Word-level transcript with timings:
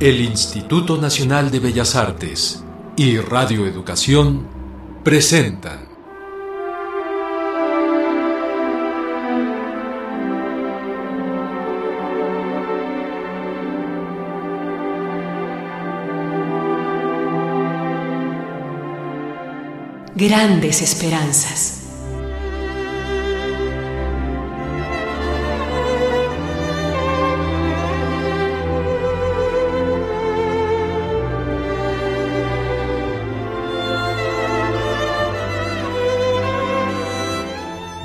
El 0.00 0.22
Instituto 0.22 0.96
Nacional 0.96 1.50
de 1.50 1.60
Bellas 1.60 1.94
Artes 1.94 2.64
y 2.96 3.18
Radio 3.18 3.66
Educación 3.66 4.46
presentan 5.04 5.90
Grandes 20.16 20.80
Esperanzas. 20.80 21.79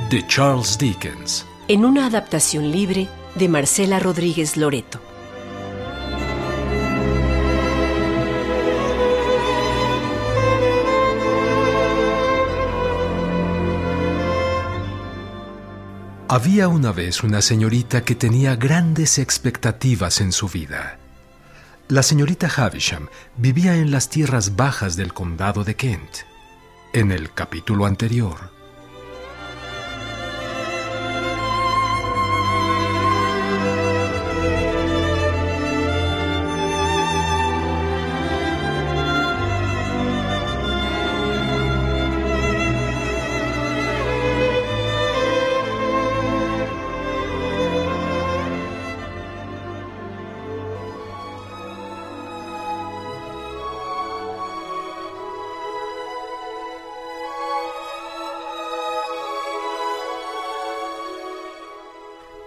De 0.09 0.25
Charles 0.27 0.77
Dickens. 0.77 1.45
En 1.67 1.83
una 1.83 2.05
adaptación 2.05 2.71
libre 2.71 3.09
de 3.33 3.49
Marcela 3.49 3.99
Rodríguez 3.99 4.55
Loreto. 4.55 5.01
Había 16.27 16.67
una 16.67 16.91
vez 16.91 17.23
una 17.23 17.41
señorita 17.41 18.03
que 18.03 18.13
tenía 18.13 18.55
grandes 18.55 19.17
expectativas 19.17 20.21
en 20.21 20.31
su 20.31 20.47
vida. 20.49 20.99
La 21.87 22.03
señorita 22.03 22.47
Havisham 22.47 23.09
vivía 23.37 23.75
en 23.75 23.89
las 23.89 24.09
tierras 24.09 24.55
bajas 24.55 24.95
del 24.95 25.13
condado 25.13 25.63
de 25.63 25.75
Kent. 25.75 26.17
En 26.93 27.11
el 27.11 27.31
capítulo 27.33 27.85
anterior, 27.85 28.54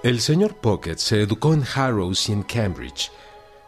El 0.09 0.23
señor 0.23 0.55
Pocket 0.55 0.97
se 0.97 1.21
educó 1.21 1.53
en 1.53 1.63
Harrow 1.75 2.11
y 2.11 2.33
en 2.33 2.43
Cambridge. 2.43 3.13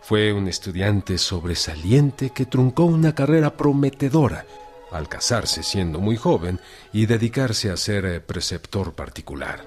Fue 0.00 0.32
un 0.32 0.48
estudiante 0.48 1.18
sobresaliente 1.18 2.30
que 2.30 2.46
truncó 2.46 2.84
una 2.84 3.14
carrera 3.14 3.58
prometedora 3.58 4.46
al 4.90 5.06
casarse 5.06 5.62
siendo 5.62 6.00
muy 6.00 6.16
joven 6.16 6.58
y 6.94 7.04
dedicarse 7.04 7.70
a 7.70 7.76
ser 7.76 8.06
eh, 8.06 8.20
preceptor 8.20 8.94
particular. 8.94 9.66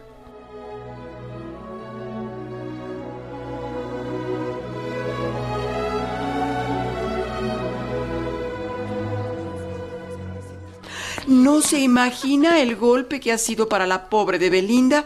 No 11.27 11.61
se 11.61 11.81
imagina 11.81 12.59
el 12.59 12.75
golpe 12.75 13.19
que 13.19 13.31
ha 13.31 13.37
sido 13.37 13.69
para 13.69 13.85
la 13.85 14.09
pobre 14.09 14.39
de 14.39 14.49
Belinda 14.49 15.05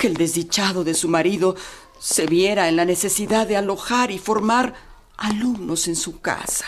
que 0.00 0.06
el 0.06 0.14
desdichado 0.16 0.82
de 0.82 0.94
su 0.94 1.08
marido 1.08 1.54
se 2.00 2.24
viera 2.24 2.70
en 2.70 2.76
la 2.76 2.86
necesidad 2.86 3.46
de 3.46 3.58
alojar 3.58 4.10
y 4.10 4.18
formar 4.18 4.74
alumnos 5.18 5.88
en 5.88 5.94
su 5.94 6.22
casa. 6.22 6.64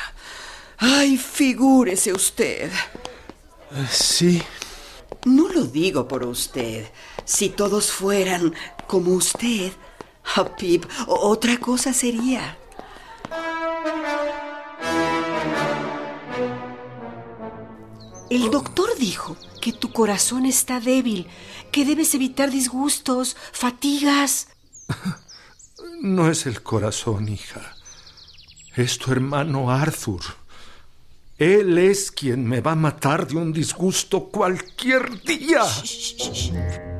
Ay, 0.76 1.16
figúrese 1.16 2.12
usted. 2.12 2.70
Sí. 3.90 4.42
No 5.24 5.48
lo 5.48 5.64
digo 5.64 6.06
por 6.06 6.26
usted. 6.26 6.86
Si 7.24 7.48
todos 7.48 7.90
fueran 7.90 8.54
como 8.86 9.14
usted, 9.14 9.72
a 10.36 10.44
Pip, 10.54 10.84
otra 11.06 11.56
cosa 11.56 11.94
sería. 11.94 12.58
El 18.32 18.50
doctor 18.50 18.88
dijo 18.98 19.36
que 19.60 19.74
tu 19.74 19.92
corazón 19.92 20.46
está 20.46 20.80
débil, 20.80 21.26
que 21.70 21.84
debes 21.84 22.14
evitar 22.14 22.50
disgustos, 22.50 23.36
fatigas. 23.52 24.48
No 26.00 26.28
es 26.28 26.46
el 26.46 26.62
corazón, 26.62 27.28
hija. 27.28 27.76
Es 28.74 28.98
tu 28.98 29.12
hermano 29.12 29.70
Arthur. 29.70 30.22
Él 31.38 31.76
es 31.76 32.10
quien 32.10 32.44
me 32.44 32.60
va 32.60 32.72
a 32.72 32.76
matar 32.76 33.26
de 33.28 33.36
un 33.36 33.52
disgusto 33.52 34.24
cualquier 34.24 35.22
día. 35.22 35.62
Me 36.52 36.91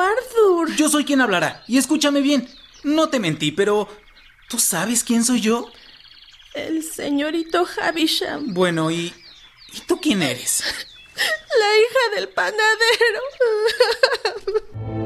Arthur. 0.00 0.74
Yo 0.76 0.88
soy 0.88 1.04
quien 1.04 1.20
hablará. 1.20 1.62
Y 1.66 1.78
escúchame 1.78 2.20
bien. 2.20 2.48
No 2.82 3.08
te 3.08 3.20
mentí, 3.20 3.52
pero... 3.52 3.88
¿Tú 4.48 4.58
sabes 4.60 5.02
quién 5.02 5.24
soy 5.24 5.40
yo? 5.40 5.70
El 6.54 6.84
señorito 6.84 7.66
Havisham. 7.80 8.54
Bueno, 8.54 8.90
¿y... 8.90 9.12
¿Y 9.72 9.80
tú 9.88 10.00
quién 10.00 10.22
eres? 10.22 10.62
La 11.16 11.78
hija 11.78 12.14
del 12.14 12.28
panadero. 12.28 13.20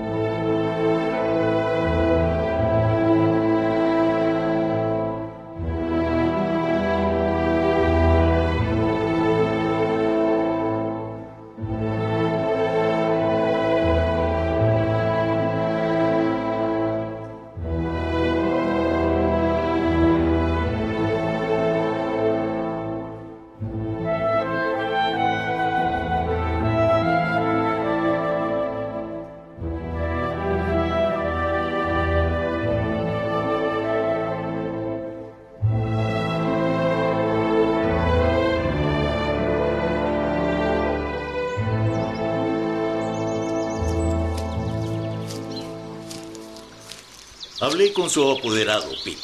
Hablé 47.60 47.92
con 47.92 48.08
su 48.08 48.30
apoderado, 48.30 48.90
Pete. 49.04 49.20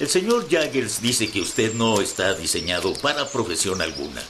El 0.00 0.08
señor 0.08 0.48
Jaggers 0.50 1.00
dice 1.00 1.30
que 1.30 1.40
usted 1.40 1.74
no 1.74 2.00
está 2.00 2.34
diseñado 2.34 2.92
para 2.94 3.30
profesión 3.30 3.80
alguna, 3.80 4.22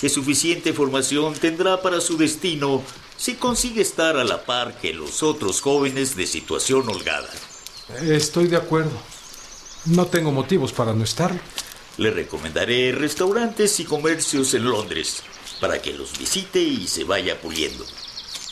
que 0.00 0.08
suficiente 0.08 0.72
formación 0.72 1.34
tendrá 1.34 1.82
para 1.82 2.00
su 2.00 2.16
destino 2.16 2.82
si 3.16 3.34
consigue 3.34 3.82
estar 3.82 4.16
a 4.16 4.24
la 4.24 4.44
par 4.44 4.78
que 4.80 4.94
los 4.94 5.22
otros 5.22 5.60
jóvenes 5.60 6.16
de 6.16 6.26
situación 6.26 6.88
holgada. 6.88 7.28
Estoy 8.00 8.46
de 8.46 8.56
acuerdo. 8.56 8.92
No 9.86 10.06
tengo 10.06 10.32
motivos 10.32 10.72
para 10.72 10.94
no 10.94 11.04
estar. 11.04 11.38
Le 11.98 12.10
recomendaré 12.10 12.92
restaurantes 12.92 13.80
y 13.80 13.84
comercios 13.84 14.54
en 14.54 14.64
Londres 14.64 15.22
para 15.60 15.82
que 15.82 15.92
los 15.92 16.18
visite 16.18 16.60
y 16.60 16.86
se 16.86 17.04
vaya 17.04 17.40
puliendo. 17.40 17.84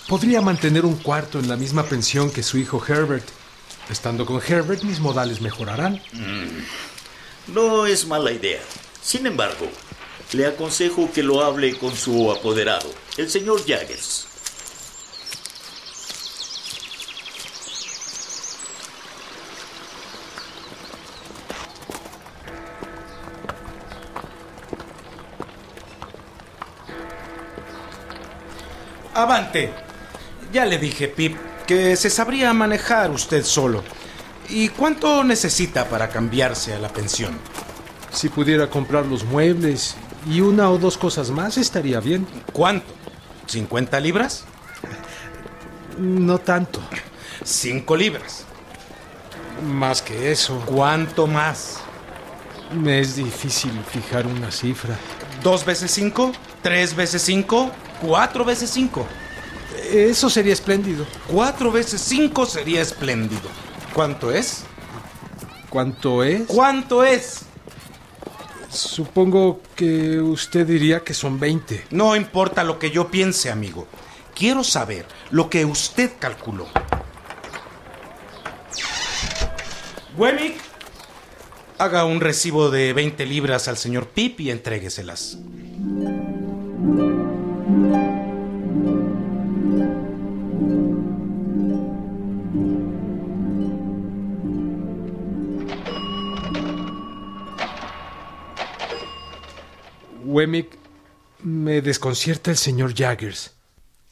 Podría 0.09 0.41
mantener 0.41 0.85
un 0.85 0.97
cuarto 0.97 1.39
en 1.39 1.49
la 1.49 1.57
misma 1.57 1.85
pensión 1.85 2.31
que 2.31 2.43
su 2.43 2.59
hijo 2.59 2.83
Herbert. 2.87 3.40
Estando 3.91 4.25
con 4.25 4.41
Herbert, 4.41 4.85
mis 4.85 5.01
modales 5.01 5.41
mejorarán. 5.41 6.01
No 7.49 7.87
es 7.87 8.07
mala 8.07 8.31
idea. 8.31 8.61
Sin 9.03 9.27
embargo, 9.27 9.69
le 10.33 10.47
aconsejo 10.47 11.11
que 11.13 11.25
lo 11.25 11.43
hable 11.43 11.77
con 11.77 11.97
su 11.97 12.31
apoderado, 12.31 12.89
el 13.17 13.29
señor 13.29 13.61
Jaggers. 13.67 14.29
Avante. 29.15 29.73
Ya 30.53 30.65
le 30.65 30.79
dije, 30.79 31.09
Pip, 31.09 31.37
que 31.71 31.95
se 31.95 32.11
sabría 32.11 32.53
manejar 32.53 33.13
usted 33.13 33.45
solo. 33.45 33.85
¿Y 34.49 34.71
cuánto 34.71 35.23
necesita 35.23 35.89
para 35.89 36.09
cambiarse 36.09 36.75
a 36.75 36.81
la 36.81 36.89
pensión? 36.89 37.39
Si 38.11 38.29
pudiera 38.29 38.69
comprar 38.69 39.07
los 39.07 39.23
muebles 39.23 39.95
y 40.29 40.41
una 40.41 40.69
o 40.69 40.79
dos 40.79 40.99
cosas 40.99 41.31
más, 41.31 41.59
estaría 41.59 42.01
bien. 42.01 42.27
¿Cuánto? 42.53 42.93
¿50 43.47 44.01
libras? 44.01 44.47
No 45.97 46.39
tanto. 46.39 46.81
Cinco 47.45 47.95
libras. 47.97 48.47
Más 49.65 50.03
que 50.03 50.33
eso. 50.33 50.61
¿Cuánto 50.67 51.29
más? 51.29 51.77
Me 52.75 52.99
es 52.99 53.15
difícil 53.15 53.81
fijar 53.93 54.27
una 54.27 54.51
cifra. 54.51 54.97
¿Dos 55.41 55.65
veces 55.65 55.93
cinco? 55.93 56.33
¿Tres 56.63 56.97
veces 56.97 57.23
cinco? 57.23 57.71
¿Cuatro 58.01 58.45
veces 58.45 58.71
cinco? 58.71 59.07
Eso 59.91 60.31
sería 60.31 60.53
espléndido. 60.53 61.05
Cuatro 61.27 61.73
veces 61.73 62.01
cinco 62.01 62.47
sería 62.47 62.81
espléndido. 62.81 63.49
¿Cuánto 63.93 64.31
es? 64.31 64.63
¿Cuánto 65.69 66.23
es? 66.23 66.43
¿Cuánto 66.47 67.05
es? 67.05 67.43
Supongo 68.69 69.61
que 69.75 70.21
usted 70.21 70.65
diría 70.67 71.01
que 71.01 71.13
son 71.13 71.41
20. 71.41 71.87
No 71.91 72.15
importa 72.15 72.63
lo 72.63 72.79
que 72.79 72.93
yo 72.93 73.11
piense, 73.11 73.51
amigo. 73.51 73.89
Quiero 74.35 74.63
saber 74.63 75.07
lo 75.31 75.51
que 75.51 75.65
usted 75.65 76.13
calculó. 76.21 76.69
Wemmick, 80.17 80.55
haga 81.79 82.05
un 82.05 82.21
recibo 82.21 82.71
de 82.71 82.93
20 82.93 83.27
libras 83.27 83.67
al 83.67 83.77
señor 83.77 84.09
Pip 84.09 84.39
y 84.41 84.51
entrégueselas. 84.51 85.39
Me 101.43 101.83
desconcierta 101.83 102.51
el 102.51 102.57
señor 102.57 102.95
Jaggers. 102.95 103.57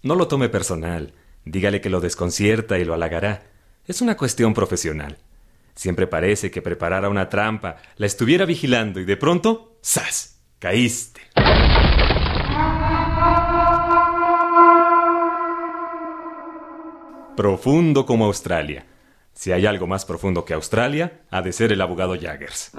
No 0.02 0.14
lo 0.14 0.28
tome 0.28 0.48
personal. 0.48 1.14
Dígale 1.44 1.80
que 1.80 1.88
lo 1.88 2.00
desconcierta 2.00 2.78
y 2.78 2.84
lo 2.84 2.92
halagará. 2.92 3.44
Es 3.86 4.02
una 4.02 4.16
cuestión 4.16 4.52
profesional. 4.52 5.16
Siempre 5.74 6.06
parece 6.06 6.50
que 6.50 6.60
preparara 6.60 7.08
una 7.08 7.28
trampa, 7.28 7.76
la 7.96 8.06
estuviera 8.06 8.44
vigilando 8.44 9.00
y 9.00 9.04
de 9.04 9.16
pronto, 9.16 9.78
¡zas! 9.82 10.40
Caíste. 10.58 11.20
Profundo 17.36 18.04
como 18.04 18.26
Australia. 18.26 18.84
Si 19.32 19.52
hay 19.52 19.64
algo 19.66 19.86
más 19.86 20.04
profundo 20.04 20.44
que 20.44 20.52
Australia, 20.52 21.22
ha 21.30 21.40
de 21.40 21.52
ser 21.52 21.72
el 21.72 21.80
abogado 21.80 22.18
Jaggers. 22.20 22.72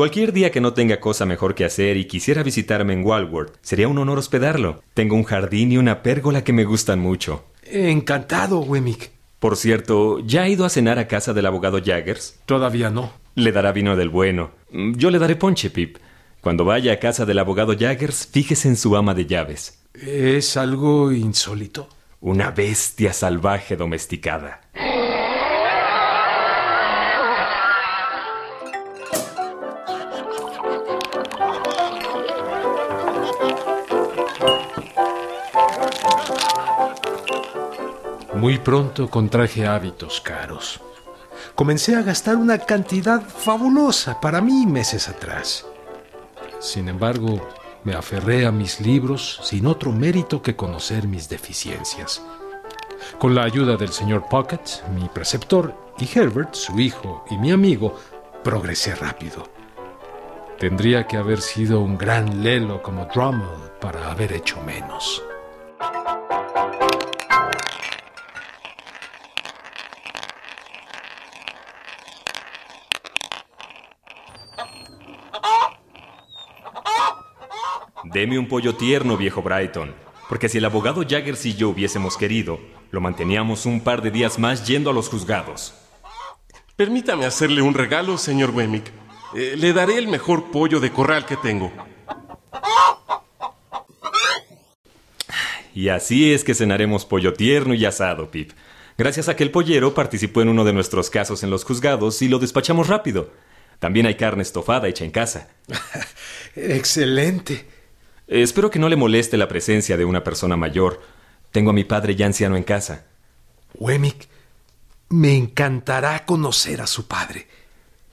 Cualquier 0.00 0.32
día 0.32 0.50
que 0.50 0.62
no 0.62 0.72
tenga 0.72 0.98
cosa 0.98 1.26
mejor 1.26 1.54
que 1.54 1.66
hacer 1.66 1.98
y 1.98 2.06
quisiera 2.06 2.42
visitarme 2.42 2.94
en 2.94 3.04
Walworth, 3.04 3.58
sería 3.60 3.86
un 3.86 3.98
honor 3.98 4.18
hospedarlo. 4.18 4.82
Tengo 4.94 5.14
un 5.14 5.24
jardín 5.24 5.72
y 5.72 5.76
una 5.76 6.02
pérgola 6.02 6.42
que 6.42 6.54
me 6.54 6.64
gustan 6.64 7.00
mucho. 7.00 7.44
Encantado, 7.64 8.60
Wemmick. 8.60 9.10
Por 9.38 9.58
cierto, 9.58 10.20
¿ya 10.20 10.44
ha 10.44 10.48
ido 10.48 10.64
a 10.64 10.70
cenar 10.70 10.98
a 10.98 11.06
casa 11.06 11.34
del 11.34 11.44
abogado 11.44 11.82
Jaggers? 11.84 12.40
Todavía 12.46 12.88
no. 12.88 13.12
Le 13.34 13.52
dará 13.52 13.72
vino 13.72 13.94
del 13.94 14.08
bueno. 14.08 14.52
Yo 14.72 15.10
le 15.10 15.18
daré 15.18 15.36
ponche, 15.36 15.68
Pip. 15.68 15.98
Cuando 16.40 16.64
vaya 16.64 16.94
a 16.94 16.98
casa 16.98 17.26
del 17.26 17.38
abogado 17.38 17.76
Jaggers, 17.78 18.26
fíjese 18.32 18.68
en 18.68 18.78
su 18.78 18.96
ama 18.96 19.12
de 19.12 19.26
llaves. 19.26 19.84
¿Es 19.92 20.56
algo 20.56 21.12
insólito? 21.12 21.90
Una 22.22 22.52
bestia 22.52 23.12
salvaje 23.12 23.76
domesticada. 23.76 24.62
Muy 38.40 38.56
pronto 38.56 39.10
contraje 39.10 39.66
hábitos 39.66 40.22
caros. 40.22 40.80
Comencé 41.54 41.94
a 41.94 42.00
gastar 42.00 42.36
una 42.36 42.56
cantidad 42.56 43.20
fabulosa 43.20 44.18
para 44.18 44.40
mí 44.40 44.64
meses 44.64 45.10
atrás. 45.10 45.66
Sin 46.58 46.88
embargo, 46.88 47.46
me 47.84 47.92
aferré 47.92 48.46
a 48.46 48.50
mis 48.50 48.80
libros 48.80 49.40
sin 49.42 49.66
otro 49.66 49.92
mérito 49.92 50.40
que 50.40 50.56
conocer 50.56 51.06
mis 51.06 51.28
deficiencias. 51.28 52.22
Con 53.18 53.34
la 53.34 53.42
ayuda 53.42 53.76
del 53.76 53.90
señor 53.90 54.26
Pocket, 54.30 54.64
mi 54.94 55.06
preceptor, 55.10 55.74
y 55.98 56.08
Herbert, 56.18 56.54
su 56.54 56.80
hijo 56.80 57.26
y 57.30 57.36
mi 57.36 57.52
amigo, 57.52 57.94
progresé 58.42 58.94
rápido. 58.94 59.50
Tendría 60.58 61.06
que 61.06 61.18
haber 61.18 61.42
sido 61.42 61.82
un 61.82 61.98
gran 61.98 62.42
lelo 62.42 62.82
como 62.82 63.04
Drummond 63.04 63.72
para 63.82 64.10
haber 64.10 64.32
hecho 64.32 64.62
menos. 64.62 65.22
Deme 78.20 78.38
un 78.38 78.48
pollo 78.48 78.74
tierno, 78.74 79.16
viejo 79.16 79.40
Brighton, 79.40 79.94
porque 80.28 80.50
si 80.50 80.58
el 80.58 80.66
abogado 80.66 81.02
Jaggers 81.08 81.46
y 81.46 81.54
yo 81.54 81.70
hubiésemos 81.70 82.18
querido, 82.18 82.60
lo 82.90 83.00
manteníamos 83.00 83.64
un 83.64 83.80
par 83.80 84.02
de 84.02 84.10
días 84.10 84.38
más 84.38 84.66
yendo 84.66 84.90
a 84.90 84.92
los 84.92 85.08
juzgados. 85.08 85.72
Permítame 86.76 87.24
hacerle 87.24 87.62
un 87.62 87.72
regalo, 87.72 88.18
señor 88.18 88.50
Wemmick. 88.50 88.92
Eh, 89.34 89.54
le 89.56 89.72
daré 89.72 89.96
el 89.96 90.06
mejor 90.06 90.50
pollo 90.50 90.80
de 90.80 90.92
corral 90.92 91.24
que 91.24 91.38
tengo. 91.38 91.72
Y 95.74 95.88
así 95.88 96.34
es 96.34 96.44
que 96.44 96.54
cenaremos 96.54 97.06
pollo 97.06 97.32
tierno 97.32 97.72
y 97.72 97.86
asado, 97.86 98.30
Pip. 98.30 98.50
Gracias 98.98 99.30
a 99.30 99.36
que 99.36 99.44
el 99.44 99.50
pollero 99.50 99.94
participó 99.94 100.42
en 100.42 100.50
uno 100.50 100.64
de 100.64 100.74
nuestros 100.74 101.08
casos 101.08 101.42
en 101.42 101.48
los 101.48 101.64
juzgados 101.64 102.20
y 102.20 102.28
lo 102.28 102.38
despachamos 102.38 102.86
rápido. 102.88 103.30
También 103.78 104.04
hay 104.04 104.16
carne 104.16 104.42
estofada 104.42 104.88
hecha 104.88 105.06
en 105.06 105.10
casa. 105.10 105.48
Excelente. 106.54 107.79
Espero 108.30 108.70
que 108.70 108.78
no 108.78 108.88
le 108.88 108.94
moleste 108.94 109.36
la 109.36 109.48
presencia 109.48 109.96
de 109.96 110.04
una 110.04 110.22
persona 110.22 110.56
mayor. 110.56 111.00
Tengo 111.50 111.70
a 111.70 111.72
mi 111.72 111.82
padre 111.82 112.14
ya 112.14 112.26
anciano 112.26 112.56
en 112.56 112.62
casa. 112.62 113.04
Wemmick, 113.74 114.28
me 115.08 115.36
encantará 115.36 116.24
conocer 116.24 116.80
a 116.80 116.86
su 116.86 117.08
padre. 117.08 117.48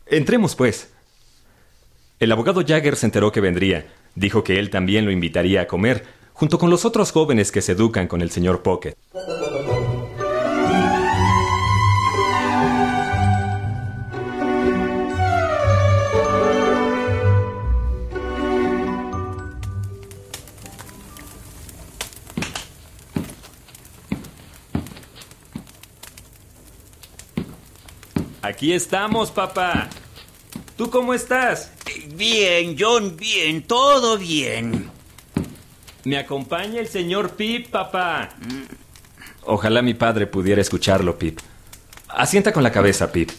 Entremos, 0.07 0.55
pues. 0.55 0.89
El 2.19 2.31
abogado 2.31 2.63
Jagger 2.65 2.95
se 2.95 3.05
enteró 3.05 3.31
que 3.31 3.41
vendría. 3.41 3.93
Dijo 4.15 4.43
que 4.43 4.57
él 4.57 4.71
también 4.71 5.05
lo 5.05 5.11
invitaría 5.11 5.61
a 5.61 5.67
comer, 5.67 6.05
junto 6.33 6.57
con 6.57 6.71
los 6.71 6.83
otros 6.83 7.11
jóvenes 7.11 7.51
que 7.51 7.61
se 7.61 7.73
educan 7.73 8.07
con 8.07 8.23
el 8.23 8.31
señor 8.31 8.63
Pocket. 8.63 8.95
Aquí 28.47 28.71
estamos, 28.71 29.29
papá. 29.29 29.89
¿Tú 30.77 30.89
cómo 30.89 31.13
estás? 31.13 31.69
Bien, 32.15 32.77
John, 32.79 33.17
bien, 33.17 33.61
todo 33.63 34.17
bien. 34.17 34.89
Me 36.05 36.17
acompaña 36.17 36.79
el 36.79 36.87
señor 36.87 37.31
Pip, 37.31 37.67
papá. 37.69 38.29
Ojalá 39.43 39.81
mi 39.81 39.95
padre 39.95 40.27
pudiera 40.27 40.61
escucharlo, 40.61 41.19
Pip. 41.19 41.39
Asienta 42.07 42.53
con 42.53 42.63
la 42.63 42.71
cabeza, 42.71 43.11
Pip. 43.11 43.31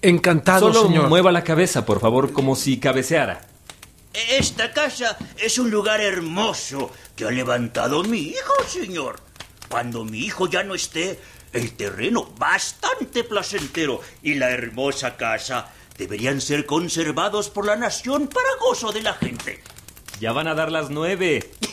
Encantado, 0.00 0.72
Solo 0.72 0.88
señor. 0.88 1.08
mueva 1.10 1.30
la 1.30 1.44
cabeza, 1.44 1.84
por 1.84 2.00
favor, 2.00 2.32
como 2.32 2.56
si 2.56 2.80
cabeceara. 2.80 3.42
Esta 4.14 4.72
casa 4.72 5.18
es 5.36 5.58
un 5.58 5.70
lugar 5.70 6.00
hermoso 6.00 6.90
que 7.14 7.26
ha 7.26 7.30
levantado 7.30 8.02
mi 8.04 8.20
hijo, 8.20 8.54
señor. 8.66 9.20
Cuando 9.68 10.06
mi 10.06 10.20
hijo 10.20 10.48
ya 10.48 10.62
no 10.62 10.74
esté, 10.74 11.20
el 11.52 11.72
terreno 11.72 12.32
bastante 12.38 13.24
placentero 13.24 14.00
y 14.22 14.34
la 14.34 14.50
hermosa 14.50 15.16
casa 15.16 15.70
deberían 15.98 16.40
ser 16.40 16.66
conservados 16.66 17.50
por 17.50 17.66
la 17.66 17.76
nación 17.76 18.28
para 18.28 18.48
gozo 18.60 18.92
de 18.92 19.02
la 19.02 19.14
gente. 19.14 19.60
Ya 20.20 20.32
van 20.32 20.48
a 20.48 20.54
dar 20.54 20.70
las 20.70 20.90
nueve. 20.90 21.50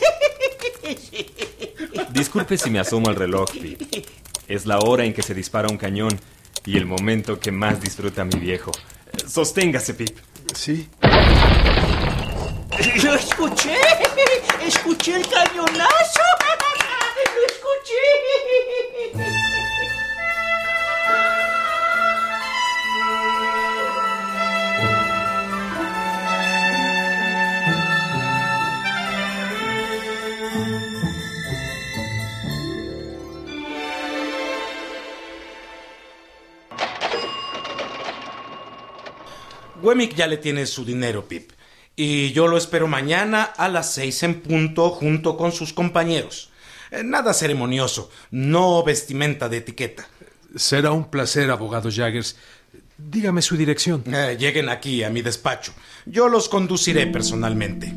Disculpe 2.10 2.58
si 2.58 2.70
me 2.70 2.78
asomo 2.78 3.08
al 3.08 3.16
reloj, 3.16 3.50
Pip. 3.52 3.82
Es 4.46 4.66
la 4.66 4.78
hora 4.78 5.04
en 5.04 5.12
que 5.12 5.22
se 5.22 5.34
dispara 5.34 5.68
un 5.68 5.76
cañón 5.76 6.18
y 6.64 6.76
el 6.76 6.86
momento 6.86 7.38
que 7.38 7.52
más 7.52 7.80
disfruta 7.80 8.24
mi 8.24 8.38
viejo. 8.38 8.72
Sosténgase, 9.26 9.94
Pip. 9.94 10.18
Sí. 10.54 10.88
Lo 13.02 13.14
escuché, 13.14 13.76
escuché 14.66 15.16
el 15.16 15.28
cañonazo. 15.28 16.27
Wemmick 39.88 40.14
ya 40.14 40.26
le 40.26 40.36
tiene 40.36 40.66
su 40.66 40.84
dinero, 40.84 41.26
Pip. 41.26 41.50
Y 41.96 42.32
yo 42.32 42.46
lo 42.46 42.58
espero 42.58 42.86
mañana 42.86 43.42
a 43.42 43.68
las 43.68 43.94
seis 43.94 44.22
en 44.22 44.40
punto 44.42 44.90
junto 44.90 45.36
con 45.38 45.50
sus 45.50 45.72
compañeros. 45.72 46.50
Eh, 46.90 47.02
Nada 47.02 47.32
ceremonioso, 47.32 48.10
no 48.30 48.82
vestimenta 48.84 49.48
de 49.48 49.56
etiqueta. 49.56 50.06
Será 50.54 50.92
un 50.92 51.10
placer, 51.10 51.50
abogado 51.50 51.90
Jaggers. 51.90 52.36
Dígame 52.98 53.40
su 53.40 53.56
dirección. 53.56 54.04
Eh, 54.12 54.36
lleguen 54.38 54.68
aquí 54.68 55.02
a 55.02 55.10
mi 55.10 55.22
despacho. 55.22 55.72
Yo 56.04 56.28
los 56.28 56.50
conduciré 56.50 57.06
personalmente. 57.06 57.94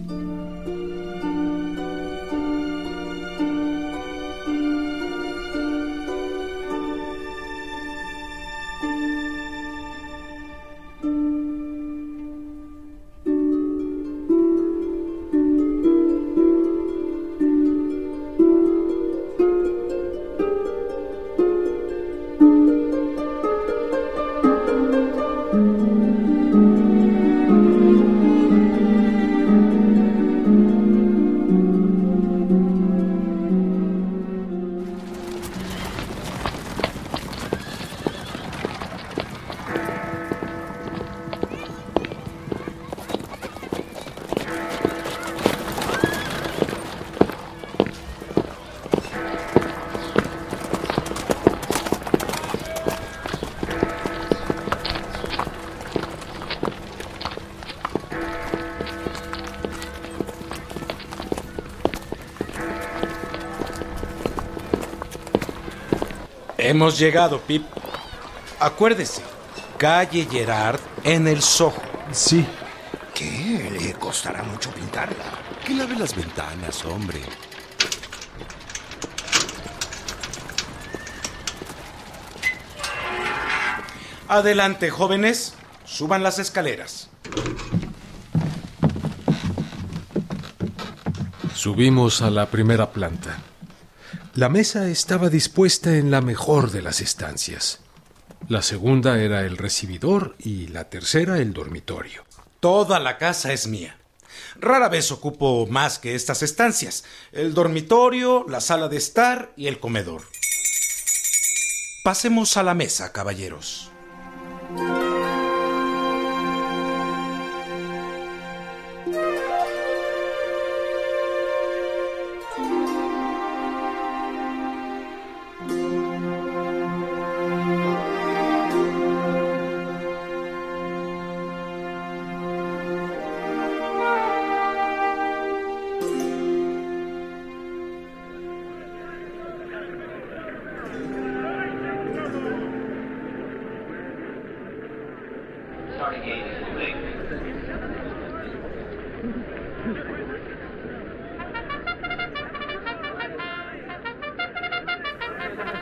Hemos 66.71 66.97
llegado, 66.97 67.41
Pip. 67.41 67.65
Acuérdese, 68.57 69.21
calle 69.77 70.25
Gerard 70.31 70.79
en 71.03 71.27
el 71.27 71.41
Soho. 71.41 71.81
Sí. 72.13 72.47
¿Qué? 73.13 73.69
Le 73.77 73.91
costará 73.95 74.41
mucho 74.43 74.71
pintarla. 74.71 75.25
Que 75.65 75.73
lave 75.73 75.97
las 75.97 76.15
ventanas, 76.15 76.85
hombre. 76.85 77.19
Adelante, 84.29 84.89
jóvenes. 84.91 85.55
Suban 85.83 86.23
las 86.23 86.39
escaleras. 86.39 87.09
Subimos 91.53 92.21
a 92.21 92.29
la 92.29 92.45
primera 92.45 92.93
planta. 92.93 93.39
La 94.33 94.47
mesa 94.47 94.87
estaba 94.87 95.27
dispuesta 95.27 95.97
en 95.97 96.09
la 96.09 96.21
mejor 96.21 96.71
de 96.71 96.81
las 96.81 97.01
estancias. 97.01 97.79
La 98.47 98.61
segunda 98.61 99.19
era 99.19 99.41
el 99.41 99.57
recibidor 99.57 100.35
y 100.39 100.67
la 100.67 100.89
tercera 100.89 101.39
el 101.39 101.51
dormitorio. 101.51 102.23
Toda 102.61 103.01
la 103.01 103.17
casa 103.17 103.51
es 103.51 103.67
mía. 103.67 103.97
Rara 104.57 104.87
vez 104.87 105.11
ocupo 105.11 105.67
más 105.67 105.99
que 105.99 106.15
estas 106.15 106.43
estancias. 106.43 107.03
El 107.33 107.53
dormitorio, 107.53 108.45
la 108.47 108.61
sala 108.61 108.87
de 108.87 108.95
estar 108.97 109.51
y 109.57 109.67
el 109.67 109.81
comedor. 109.81 110.21
Pasemos 112.05 112.55
a 112.55 112.63
la 112.63 112.73
mesa, 112.73 113.11
caballeros. 113.11 113.91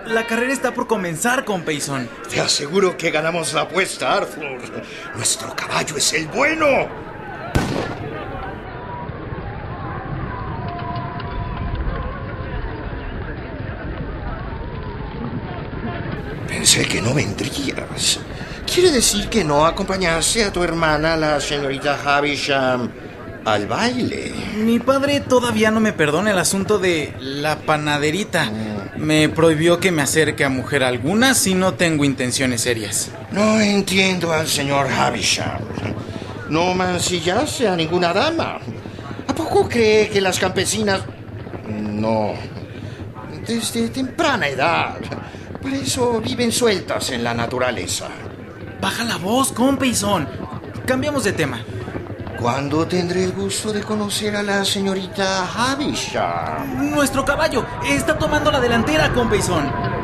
La 0.08 0.26
carrera 0.26 0.52
está 0.52 0.74
por 0.74 0.88
comenzar, 0.88 1.46
compayson. 1.46 2.10
Te 2.30 2.42
aseguro 2.42 2.98
que 2.98 3.12
ganamos 3.12 3.54
la 3.54 3.62
apuesta, 3.62 4.16
Arthur. 4.16 4.60
Nuestro 5.16 5.56
caballo 5.56 5.98
es 5.98 6.14
el 6.14 6.28
bueno. 6.28 6.66
Pensé 16.48 16.88
que 16.88 17.02
no 17.02 17.14
vendrías. 17.14 18.20
¿Quiere 18.80 18.94
decir 18.94 19.28
que 19.28 19.44
no 19.44 19.66
acompañaste 19.66 20.42
a 20.46 20.54
tu 20.54 20.64
hermana, 20.64 21.18
la 21.18 21.42
señorita 21.42 22.00
Havisham, 22.02 22.90
al 23.44 23.68
baile? 23.68 24.32
Mi 24.56 24.80
padre 24.80 25.20
todavía 25.20 25.70
no 25.70 25.82
me 25.82 25.92
perdona 25.92 26.32
el 26.32 26.40
asunto 26.40 26.80
de 26.80 27.14
la 27.20 27.58
panaderita. 27.58 28.50
Me 28.96 29.28
prohibió 29.28 29.82
que 29.82 29.92
me 29.92 30.02
acerque 30.02 30.46
a 30.46 30.50
mujer 30.50 30.86
alguna 30.86 31.34
si 31.34 31.56
no 31.56 31.74
tengo 31.74 32.06
intenciones 32.06 32.62
serias. 32.62 33.12
No 33.34 33.60
entiendo 33.60 34.32
al 34.32 34.48
señor 34.48 34.88
Havisham. 34.88 35.60
No 36.48 36.74
mancillaste 36.74 37.68
a 37.68 37.76
ninguna 37.76 38.14
dama. 38.14 38.60
¿A 39.28 39.36
poco 39.36 39.68
cree 39.68 40.08
que 40.08 40.22
las 40.22 40.40
campesinas... 40.40 41.02
No. 41.68 42.32
Desde 43.46 43.90
temprana 43.90 44.48
edad. 44.48 45.00
Por 45.62 45.74
eso 45.74 46.22
viven 46.22 46.54
sueltas 46.54 47.10
en 47.10 47.26
la 47.26 47.34
naturaleza. 47.34 48.08
Baja 48.82 49.04
la 49.04 49.18
voz, 49.18 49.52
compayson. 49.52 50.28
Cambiamos 50.86 51.26
de 51.26 51.34
tema. 51.34 51.60
¿Cuándo 52.40 52.88
tendré 52.88 53.26
el 53.26 53.34
gusto 53.34 53.74
de 53.74 53.84
conocer 53.84 54.38
a 54.38 54.44
la 54.44 54.64
señorita 54.64 55.46
Havisham? 55.46 56.90
Nuestro 56.90 57.26
caballo 57.26 57.66
está 57.86 58.18
tomando 58.18 58.50
la 58.50 58.62
delantera, 58.62 59.14
compeyson. 59.14 59.99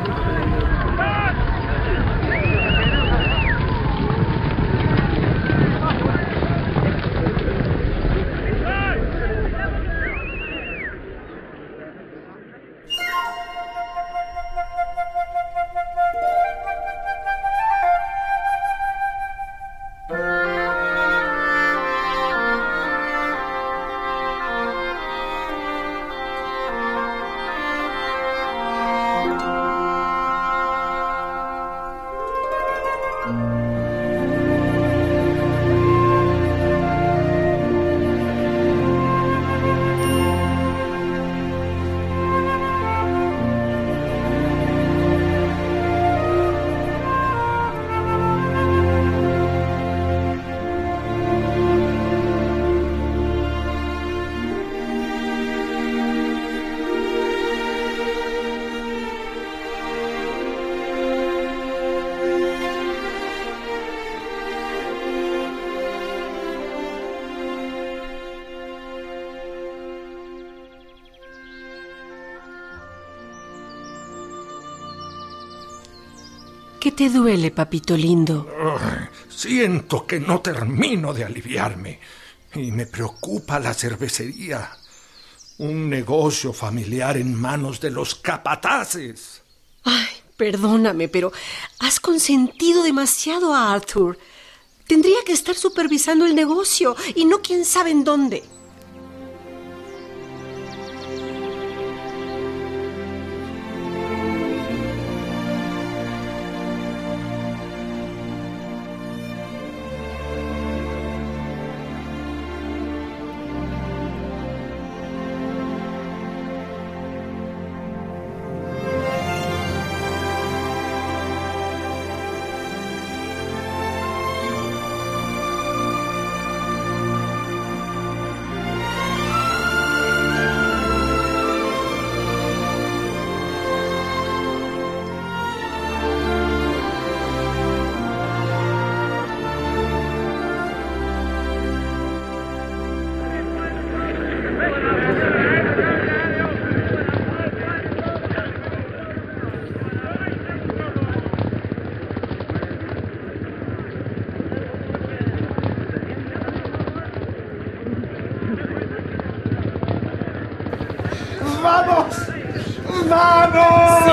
Te 76.96 77.10
duele, 77.10 77.50
papito 77.50 77.94
lindo? 77.94 78.48
Siento 79.28 80.06
que 80.06 80.18
no 80.18 80.40
termino 80.40 81.12
de 81.12 81.24
aliviarme 81.24 82.00
y 82.54 82.70
me 82.72 82.86
preocupa 82.86 83.60
la 83.60 83.74
cervecería. 83.74 84.70
Un 85.58 85.90
negocio 85.90 86.54
familiar 86.54 87.18
en 87.18 87.34
manos 87.34 87.80
de 87.80 87.90
los 87.90 88.14
capataces. 88.14 89.42
Ay, 89.84 90.08
perdóname, 90.36 91.08
pero 91.08 91.32
has 91.78 92.00
consentido 92.00 92.82
demasiado 92.82 93.54
a 93.54 93.74
Arthur. 93.74 94.18
Tendría 94.86 95.18
que 95.24 95.32
estar 95.32 95.54
supervisando 95.54 96.24
el 96.24 96.34
negocio 96.34 96.96
y 97.14 97.26
no 97.26 97.42
quién 97.42 97.66
sabe 97.66 97.90
en 97.90 98.04
dónde. 98.04 98.42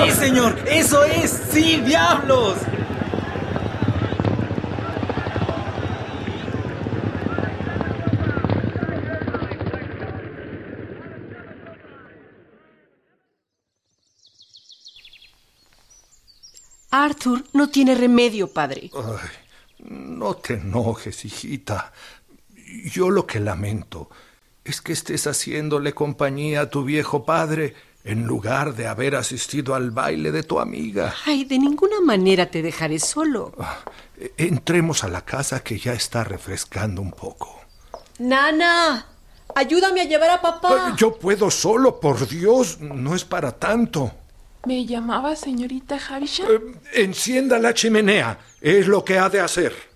Sí, 0.04 0.12
señor, 0.12 0.60
eso 0.68 1.06
es, 1.06 1.32
sí, 1.52 1.78
diablos. 1.78 2.58
Arthur 16.92 17.44
no 17.54 17.70
tiene 17.70 17.96
remedio, 17.96 18.52
padre. 18.52 18.92
Ay, 18.94 19.30
no 19.80 20.36
te 20.36 20.56
enojes, 20.56 21.24
hijita. 21.24 21.94
Yo 22.92 23.10
lo 23.10 23.26
que 23.26 23.40
lamento 23.40 24.10
es 24.66 24.82
que 24.82 24.94
estés 24.94 25.28
haciéndole 25.28 25.94
compañía 25.94 26.62
a 26.62 26.70
tu 26.70 26.84
viejo 26.84 27.26
padre 27.26 27.74
en 28.04 28.26
lugar 28.26 28.76
de 28.76 28.88
haber 28.88 29.16
asistido 29.16 29.76
al 29.76 29.92
baile 29.92 30.32
de 30.32 30.44
tu 30.44 30.60
amiga. 30.60 31.14
Ay, 31.26 31.46
de 31.46 31.58
ninguna 31.58 32.02
manera 32.02 32.48
te 32.48 32.62
dejaré 32.62 33.00
solo. 33.00 33.54
Entremos 34.38 35.04
a 35.04 35.08
la 35.08 35.22
casa 35.22 35.64
que 35.64 35.78
ya 35.78 35.94
está 35.94 36.24
refrescando 36.24 37.02
un 37.02 37.12
poco. 37.12 37.62
Nana, 38.20 39.06
ayúdame 39.56 40.02
a 40.02 40.04
llevar 40.04 40.30
a 40.32 40.42
papá. 40.42 40.96
Yo 40.98 41.18
puedo 41.18 41.50
solo, 41.50 42.00
por 42.00 42.28
Dios, 42.28 42.80
no 42.80 43.16
es 43.16 43.24
para 43.24 43.54
tanto. 43.54 44.12
¿Me 44.66 44.86
llamaba 44.86 45.36
señorita 45.36 45.98
Havisham? 46.10 46.48
Eh, 46.50 47.02
encienda 47.04 47.60
la 47.60 47.74
chimenea, 47.74 48.40
es 48.62 48.88
lo 48.88 49.04
que 49.04 49.18
ha 49.18 49.30
de 49.30 49.42
hacer. 49.42 49.93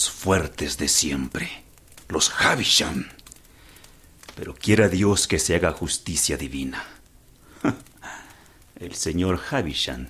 Los 0.00 0.10
fuertes 0.10 0.78
de 0.78 0.88
siempre, 0.88 1.62
los 2.08 2.32
Havisham. 2.38 3.10
Pero 4.34 4.54
quiera 4.54 4.88
Dios 4.88 5.28
que 5.28 5.38
se 5.38 5.54
haga 5.54 5.72
justicia 5.72 6.38
divina. 6.38 6.82
El 8.80 8.94
señor 8.94 9.38
Havisham 9.50 10.08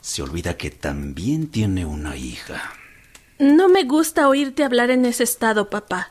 se 0.00 0.22
olvida 0.22 0.56
que 0.56 0.70
también 0.70 1.48
tiene 1.48 1.84
una 1.84 2.16
hija. 2.16 2.74
No 3.40 3.68
me 3.68 3.82
gusta 3.82 4.28
oírte 4.28 4.62
hablar 4.62 4.90
en 4.90 5.04
ese 5.04 5.24
estado, 5.24 5.68
papá. 5.68 6.10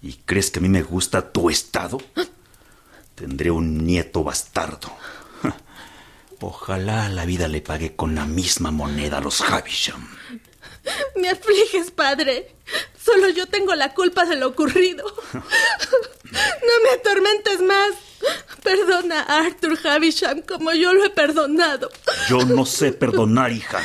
¿Y 0.00 0.14
crees 0.24 0.50
que 0.50 0.60
a 0.60 0.62
mí 0.62 0.70
me 0.70 0.82
gusta 0.82 1.30
tu 1.30 1.50
estado? 1.50 1.98
Tendré 3.14 3.50
un 3.50 3.84
nieto 3.84 4.24
bastardo. 4.24 4.96
Ojalá 6.40 7.10
la 7.10 7.26
vida 7.26 7.48
le 7.48 7.60
pague 7.60 7.94
con 7.94 8.14
la 8.14 8.24
misma 8.24 8.70
moneda 8.70 9.18
a 9.18 9.20
los 9.20 9.42
Havisham. 9.42 10.08
Me 11.16 11.28
afliges, 11.30 11.90
padre. 11.90 12.54
Solo 13.02 13.28
yo 13.30 13.46
tengo 13.46 13.74
la 13.74 13.94
culpa 13.94 14.24
de 14.24 14.36
lo 14.36 14.48
ocurrido. 14.48 15.04
No 16.32 16.72
me 16.82 16.90
atormentes 16.98 17.60
más. 17.60 17.90
Perdona 18.62 19.20
a 19.20 19.40
Arthur 19.40 19.78
Havisham 19.86 20.40
como 20.40 20.72
yo 20.72 20.94
lo 20.94 21.04
he 21.04 21.10
perdonado. 21.10 21.90
Yo 22.26 22.38
no 22.46 22.64
sé 22.64 22.92
perdonar, 22.92 23.52
hija. 23.52 23.82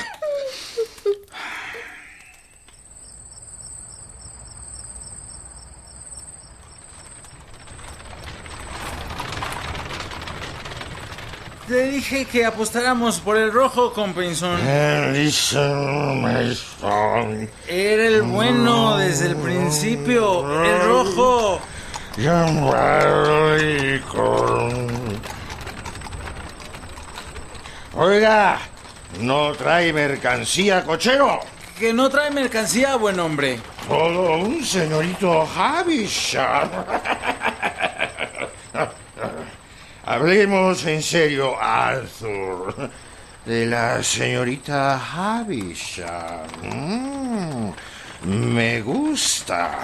Te 11.67 11.83
dije 11.83 12.23
que 12.23 12.45
apostáramos 12.45 13.19
por 13.19 13.35
el 13.35 13.51
rojo, 13.51 13.91
compensón. 13.91 14.57
Era 17.67 18.05
el 18.05 18.21
bueno 18.21 18.95
desde 18.95 19.27
el 19.27 19.35
principio. 19.35 20.63
El 20.63 20.81
rojo. 20.87 21.59
Oiga, 27.95 28.59
¿no 29.19 29.51
trae 29.51 29.91
mercancía, 29.91 30.85
cochero? 30.85 31.41
Que 31.77 31.91
no 31.91 32.09
trae 32.09 32.31
mercancía, 32.31 32.95
buen 32.95 33.19
hombre. 33.19 33.59
Todo 33.89 34.37
un 34.37 34.63
señorito 34.63 35.45
Havisham. 35.55 36.69
Hablemos 40.09 40.85
en 40.85 41.03
serio, 41.03 41.61
Arthur. 41.61 42.89
De 43.45 43.65
la 43.65 44.01
señorita 44.01 44.97
Havisham. 44.97 46.47
Mm, 46.63 47.73
me 48.23 48.81
gusta. 48.81 49.77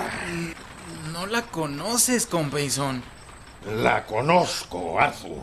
No 1.12 1.26
la 1.26 1.42
conoces, 1.42 2.26
compayson. 2.26 3.04
La 3.66 4.06
conozco, 4.06 4.98
Arthur. 4.98 5.42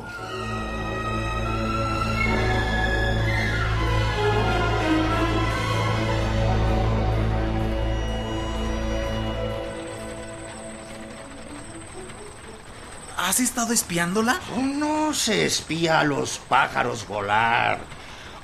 ¿Has 13.23 13.39
estado 13.39 13.75
espiándola? 13.75 14.41
No 14.57 15.13
se 15.13 15.45
espía 15.45 16.01
a 16.01 16.05
los 16.05 16.39
pájaros 16.39 17.07
volar 17.07 17.79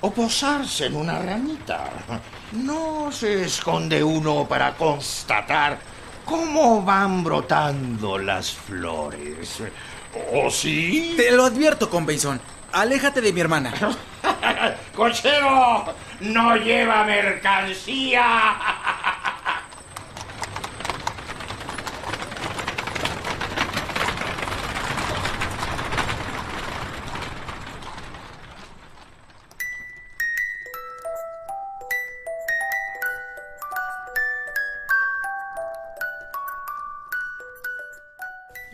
o 0.02 0.12
posarse 0.12 0.84
en 0.86 0.96
una 0.96 1.18
ramita. 1.18 1.88
No 2.52 3.10
se 3.10 3.44
esconde 3.44 4.04
uno 4.04 4.46
para 4.46 4.74
constatar 4.74 5.78
cómo 6.26 6.82
van 6.82 7.24
brotando 7.24 8.18
las 8.18 8.52
flores. 8.52 9.62
¿O 10.34 10.50
sí? 10.50 11.14
Te 11.16 11.32
lo 11.32 11.46
advierto, 11.46 11.88
compayson. 11.88 12.38
Aléjate 12.72 13.22
de 13.22 13.32
mi 13.32 13.40
hermana. 13.40 13.72
¡Cochero! 14.94 15.86
¡No 16.20 16.54
lleva 16.56 17.04
mercancía! 17.04 18.54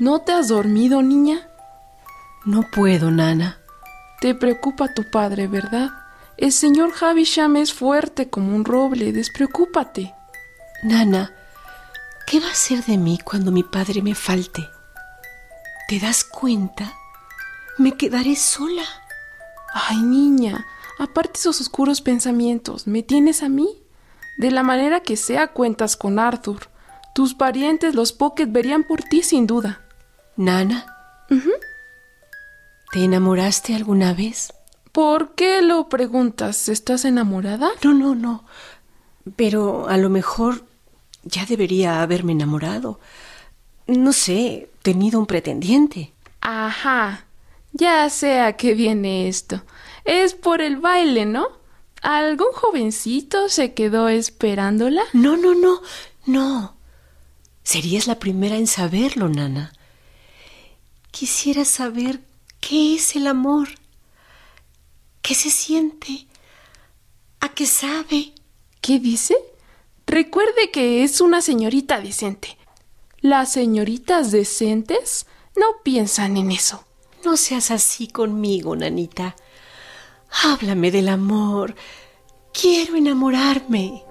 ¿No 0.02 0.18
te 0.18 0.32
has 0.32 0.48
dormido, 0.48 1.00
niña? 1.00 1.48
No 2.44 2.68
puedo, 2.72 3.12
Nana. 3.12 3.60
Te 4.20 4.34
preocupa 4.34 4.92
tu 4.92 5.08
padre, 5.08 5.46
¿verdad? 5.46 5.90
El 6.36 6.50
señor 6.50 6.92
Havisham 7.00 7.54
es 7.54 7.72
fuerte 7.72 8.28
como 8.28 8.56
un 8.56 8.64
roble. 8.64 9.12
Despreocúpate. 9.12 10.12
Nana, 10.82 11.32
¿qué 12.26 12.40
va 12.40 12.50
a 12.50 12.54
ser 12.56 12.82
de 12.82 12.98
mí 12.98 13.20
cuando 13.22 13.52
mi 13.52 13.62
padre 13.62 14.02
me 14.02 14.16
falte? 14.16 14.68
¿Te 15.86 16.00
das 16.00 16.24
cuenta? 16.24 16.92
Me 17.78 17.92
quedaré 17.92 18.34
sola. 18.34 18.82
Ay, 19.72 19.98
niña, 19.98 20.66
aparte 20.98 21.38
esos 21.38 21.60
oscuros 21.60 22.00
pensamientos, 22.00 22.88
¿me 22.88 23.04
tienes 23.04 23.44
a 23.44 23.48
mí? 23.48 23.80
De 24.36 24.50
la 24.50 24.64
manera 24.64 24.98
que 24.98 25.16
sea, 25.16 25.52
cuentas 25.52 25.96
con 25.96 26.18
Arthur. 26.18 26.70
Tus 27.14 27.34
parientes, 27.34 27.94
los 27.94 28.12
Pocket, 28.12 28.46
verían 28.46 28.82
por 28.82 29.04
ti 29.04 29.22
sin 29.22 29.46
duda. 29.46 29.78
Nana. 30.36 30.86
¿te 32.92 33.04
enamoraste 33.04 33.74
alguna 33.74 34.12
vez? 34.12 34.52
¿Por 34.92 35.34
qué 35.34 35.62
lo 35.62 35.88
preguntas? 35.88 36.68
¿Estás 36.68 37.04
enamorada? 37.06 37.70
No, 37.82 37.94
no, 37.94 38.14
no. 38.14 38.44
Pero 39.36 39.88
a 39.88 39.96
lo 39.96 40.10
mejor 40.10 40.66
ya 41.22 41.46
debería 41.46 42.02
haberme 42.02 42.32
enamorado. 42.32 43.00
No 43.86 44.12
sé, 44.12 44.70
tenido 44.82 45.18
un 45.18 45.26
pretendiente. 45.26 46.12
Ajá. 46.40 47.24
Ya 47.72 48.08
sé 48.10 48.40
a 48.40 48.56
qué 48.56 48.74
viene 48.74 49.28
esto. 49.28 49.62
Es 50.04 50.34
por 50.34 50.60
el 50.60 50.76
baile, 50.76 51.24
¿no? 51.24 51.48
¿Algún 52.02 52.52
jovencito 52.52 53.48
se 53.48 53.72
quedó 53.72 54.08
esperándola? 54.08 55.02
No, 55.12 55.36
no, 55.36 55.54
no, 55.54 55.80
no. 56.26 56.76
Serías 57.62 58.06
la 58.06 58.18
primera 58.18 58.56
en 58.56 58.66
saberlo, 58.66 59.28
Nana. 59.28 59.72
Quisiera 61.12 61.64
saber 61.64 62.20
qué 62.60 62.96
es 62.96 63.14
el 63.14 63.28
amor, 63.28 63.68
qué 65.20 65.34
se 65.34 65.50
siente, 65.50 66.26
a 67.38 67.50
qué 67.50 67.66
sabe. 67.66 68.32
¿Qué 68.80 68.98
dice? 68.98 69.36
Recuerde 70.06 70.72
que 70.72 71.04
es 71.04 71.20
una 71.20 71.40
señorita 71.42 72.00
decente. 72.00 72.58
Las 73.20 73.52
señoritas 73.52 74.32
decentes 74.32 75.26
no 75.54 75.82
piensan 75.84 76.36
en 76.36 76.50
eso. 76.50 76.84
No 77.24 77.36
seas 77.36 77.70
así 77.70 78.08
conmigo, 78.08 78.74
Nanita. 78.74 79.36
Háblame 80.42 80.90
del 80.90 81.08
amor. 81.08 81.76
Quiero 82.52 82.96
enamorarme. 82.96 84.02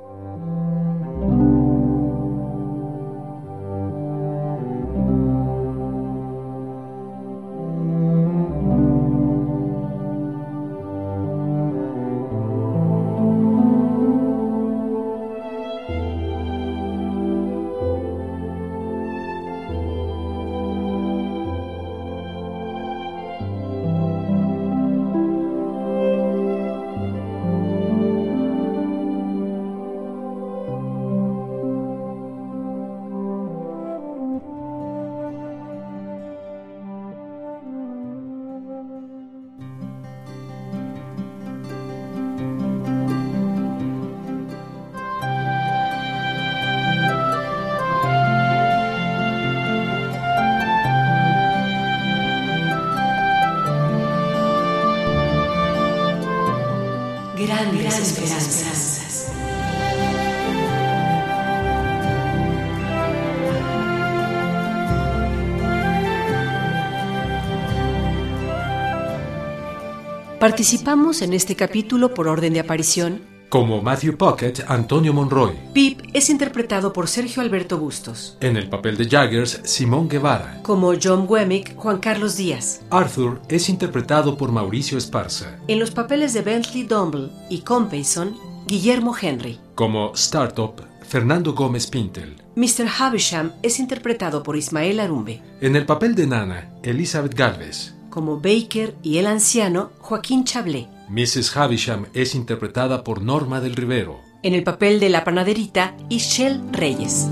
Participamos 70.40 71.22
en 71.22 71.34
este 71.34 71.56
capítulo 71.56 72.16
por 72.16 72.28
orden 72.28 72.54
de 72.54 72.62
aparición. 72.62 73.31
Como 73.52 73.82
Matthew 73.82 74.16
Pocket, 74.16 74.54
Antonio 74.66 75.12
Monroy. 75.12 75.52
Pip 75.74 76.00
es 76.14 76.30
interpretado 76.30 76.94
por 76.94 77.10
Sergio 77.10 77.42
Alberto 77.42 77.78
Bustos. 77.78 78.38
En 78.40 78.56
el 78.56 78.70
papel 78.70 78.96
de 78.96 79.10
Jaggers, 79.10 79.60
Simón 79.66 80.08
Guevara. 80.08 80.62
Como 80.64 80.94
John 80.94 81.26
Wemmick, 81.28 81.76
Juan 81.76 81.98
Carlos 81.98 82.38
Díaz. 82.38 82.80
Arthur 82.90 83.42
es 83.50 83.68
interpretado 83.68 84.38
por 84.38 84.54
Mauricio 84.54 84.98
Esparza. 84.98 85.60
En 85.68 85.80
los 85.80 85.92
papeles 85.92 86.34
de 86.34 86.44
Bentley 86.44 86.84
Dumble 86.84 87.28
y 87.50 87.60
Compeyson, 87.60 88.38
Guillermo 88.68 89.14
Henry. 89.22 89.60
Como 89.76 90.14
Startup, 90.14 90.82
Fernando 91.06 91.54
Gómez 91.54 91.88
Pintel. 91.88 92.38
Mr. 92.56 92.88
Havisham 93.00 93.52
es 93.64 93.82
interpretado 93.82 94.44
por 94.44 94.56
Ismael 94.56 95.02
Arumbe. 95.02 95.42
En 95.60 95.76
el 95.76 95.86
papel 95.86 96.16
de 96.16 96.26
Nana, 96.26 96.70
Elizabeth 96.84 97.36
Galvez. 97.36 97.96
Como 98.10 98.38
Baker 98.38 98.96
y 99.04 99.18
el 99.18 99.28
anciano, 99.28 99.92
Joaquín 100.00 100.46
Chablé. 100.46 100.88
Mrs. 101.12 101.58
Havisham 101.58 102.06
es 102.14 102.36
interpretada 102.36 103.04
por 103.04 103.22
Norma 103.22 103.60
del 103.60 103.76
Rivero. 103.76 104.22
En 104.44 104.54
el 104.54 104.64
papel 104.64 105.02
de 105.02 105.10
la 105.10 105.26
panaderita, 105.26 105.94
Ishel 106.08 106.62
Reyes. 106.72 107.28